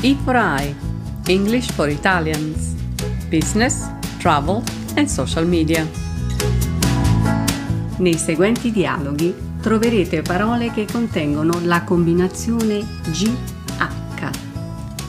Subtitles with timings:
[0.00, 0.74] E for I,
[1.26, 2.74] English for Italians,
[3.28, 4.62] Business, Travel
[4.94, 5.86] and Social Media.
[7.98, 14.30] Nei seguenti dialoghi troverete parole che contengono la combinazione GH,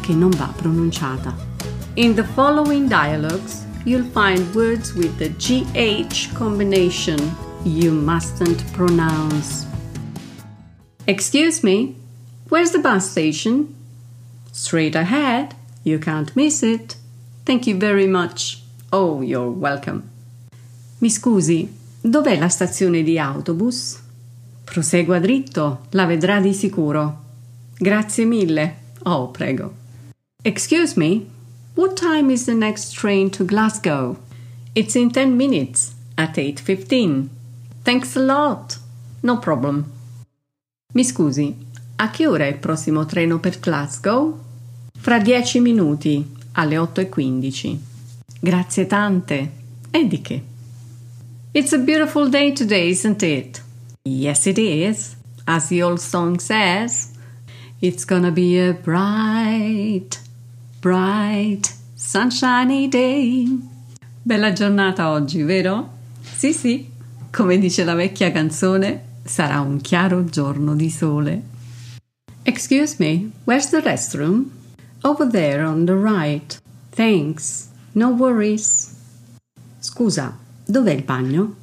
[0.02, 1.36] che non va pronunciata.
[1.96, 7.18] In the following dialogues, you'll find words with the GH combination
[7.64, 9.68] you mustn't pronounce.
[11.06, 11.96] Excuse me,
[12.50, 13.74] where's the bus station?
[14.52, 16.98] Straight ahead, you can't miss it.
[17.46, 18.62] Thank you very much.
[18.92, 20.04] Oh, you're welcome.
[21.00, 21.72] Mi scusi,
[22.02, 24.00] dov'è la stazione di autobus?
[24.64, 27.24] Prosegua dritto, la vedrà di sicuro.
[27.78, 28.76] Grazie mille.
[29.04, 29.74] Oh, prego.
[30.44, 31.26] Excuse me,
[31.76, 34.18] what time is the next train to Glasgow?
[34.74, 37.30] It's in 10 minutes, at 8.15.
[37.84, 38.78] Thanks a lot.
[39.22, 39.86] No problem.
[40.94, 41.56] Mi scusi,
[42.02, 44.40] a che ora è il prossimo treno per Glasgow?
[44.98, 47.78] Fra dieci minuti, alle 8.15.
[48.40, 49.52] Grazie tante.
[49.92, 50.44] E di che?
[51.52, 53.62] It's a beautiful day today, isn't it?
[54.04, 55.18] Yes, it is.
[55.44, 57.12] As the old song says,
[57.82, 60.22] it's gonna be a bright,
[60.80, 63.46] bright, sunshiny day.
[64.22, 65.90] Bella giornata oggi, vero?
[66.22, 66.90] Sì, sì,
[67.30, 71.58] come dice la vecchia canzone, sarà un chiaro giorno di sole.
[72.60, 74.50] Excuse me, where's the restroom?
[75.06, 76.60] Over there on the right.
[76.92, 77.70] Thanks.
[77.94, 78.94] No worries.
[79.80, 81.56] Scusa, dov'è il bagno?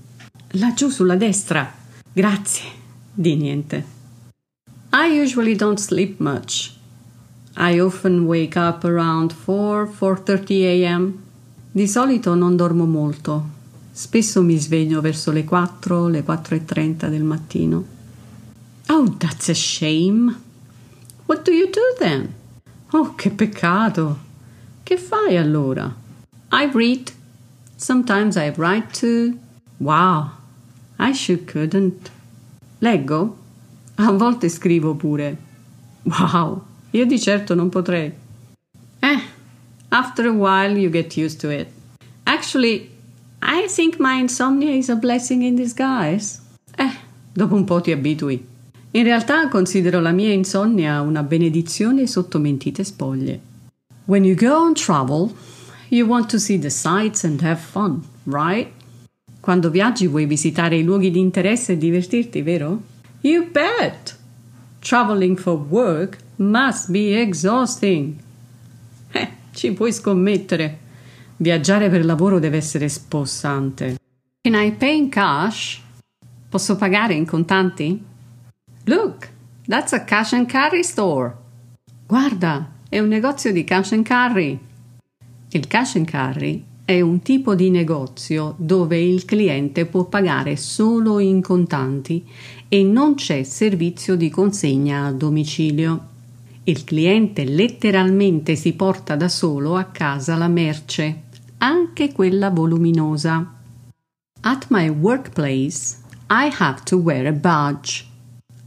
[0.53, 1.71] Laggiù sulla destra.
[2.11, 2.71] Grazie.
[3.13, 3.85] Di niente.
[4.95, 6.75] I usually don't sleep much.
[7.59, 11.15] I often wake up around 4 4:30 a.m.
[11.73, 13.45] Di solito non dormo molto.
[13.93, 17.85] Spesso mi sveglio verso le 4, le 4.30 del mattino.
[18.89, 20.45] Oh, that's a shame.
[21.27, 22.35] What do you do then?
[22.93, 24.19] Oh, che peccato.
[24.85, 25.93] Che fai allora?
[26.53, 27.13] I read.
[27.77, 29.39] Sometimes I write too.
[29.79, 30.31] Wow,
[30.99, 32.11] I sure couldn't.
[32.81, 33.37] Leggo?
[33.97, 35.37] A volte scrivo pure.
[36.05, 36.63] Wow,
[36.93, 38.13] io di certo non potrei.
[39.01, 39.21] Eh,
[39.89, 41.69] after a while you get used to it.
[42.25, 42.91] Actually,
[43.43, 46.41] I think my insomnia is a blessing in disguise.
[46.79, 46.93] Eh,
[47.33, 48.55] dopo un po' ti abitui.
[48.97, 53.39] In realtà considero la mia insonnia una benedizione sotto mentite spoglie.
[54.07, 55.35] When you go on travel,
[55.89, 58.71] you want to see the sights and have fun, right?
[59.41, 62.81] Quando viaggi vuoi visitare i luoghi di interesse e divertirti, vero?
[63.21, 64.17] You bet!
[64.79, 68.15] Traveling for work must be exhausting.
[69.13, 70.79] Eh, ci puoi scommettere.
[71.37, 73.99] Viaggiare per lavoro deve essere spossante.
[74.41, 75.83] Can I pay in cash?
[76.49, 78.15] Posso pagare in contanti?
[78.89, 79.31] Look,
[79.67, 81.37] that's a cash and carry store.
[82.07, 84.57] Guarda, è un negozio di cash and carry.
[85.51, 91.19] Il cash and carry è un tipo di negozio dove il cliente può pagare solo
[91.19, 92.25] in contanti
[92.69, 96.07] e non c'è servizio di consegna a domicilio.
[96.63, 101.23] Il cliente letteralmente si porta da solo a casa la merce
[101.59, 103.53] anche quella voluminosa.
[104.43, 105.99] At my workplace
[106.31, 108.15] I have to wear a badge.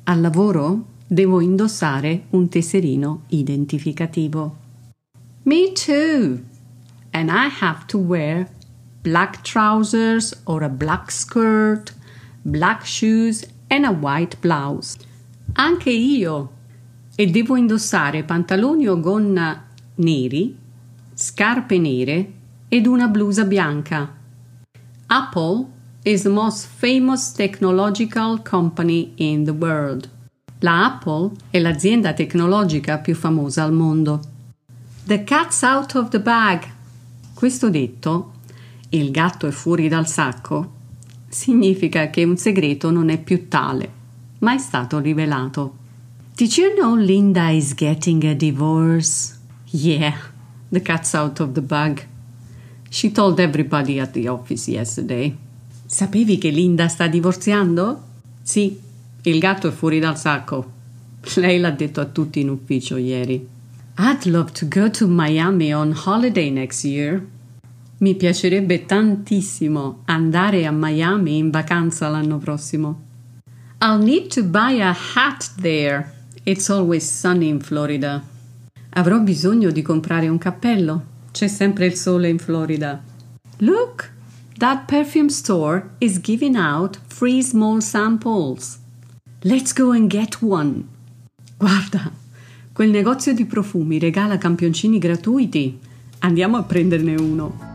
[0.10, 4.58] Al lavoro devo indossare un tesserino identificativo.
[5.44, 6.40] Me too.
[7.12, 8.50] And I have to wear
[9.04, 11.94] black trousers or a black skirt,
[12.42, 14.98] black shoes and a white blouse.
[15.54, 16.54] Anche io.
[17.16, 19.64] E devo indossare pantaloni o gonna
[19.98, 20.58] neri,
[21.14, 22.32] scarpe nere
[22.68, 24.12] ed una blusa bianca.
[25.06, 25.68] Apple
[26.10, 30.10] is the most famous technological company in the world.
[30.62, 34.20] La Apple è l'azienda tecnologica più famosa al mondo.
[35.06, 36.64] The cat's out of the bag.
[37.36, 38.34] Questo detto,
[38.90, 40.72] il gatto è fuori dal sacco,
[41.28, 43.92] significa che un segreto non è più tale,
[44.40, 45.76] ma è stato rivelato.
[46.36, 49.38] Did you know Linda is getting a divorce?
[49.66, 50.16] Yeah,
[50.72, 52.08] the cat's out of the bag.
[52.90, 55.38] She told everybody at the office yesterday.
[55.92, 58.04] Sapevi che Linda sta divorziando?
[58.44, 58.80] Sì,
[59.24, 60.72] il gatto è fuori dal sacco.
[61.38, 63.48] Lei l'ha detto a tutti in ufficio ieri.
[63.98, 67.26] I'd love to go to Miami on holiday next year.
[67.98, 73.02] Mi piacerebbe tantissimo andare a Miami in vacanza l'anno prossimo.
[73.82, 76.14] I'll need to buy a hat there.
[76.44, 78.24] It's always sunny in Florida.
[78.92, 81.04] Avrò bisogno di comprare un cappello.
[81.32, 83.02] C'è sempre il sole in Florida.
[83.58, 84.18] Look,
[84.60, 88.80] that perfume store is giving out free small samples.
[89.42, 90.86] Let's go and get one.
[91.58, 92.12] Guarda,
[92.74, 95.80] quel negozio di profumi regala campioncini gratuiti.
[96.20, 97.69] Andiamo a prenderne uno.